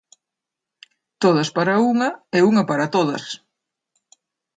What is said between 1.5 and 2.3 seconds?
para unha